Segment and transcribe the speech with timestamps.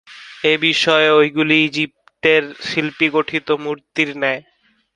[0.43, 4.41] এ বিষয়ে ঐগুলি ইজিপ্তের শিল্পিগঠিত মূর্তির ন্যায়।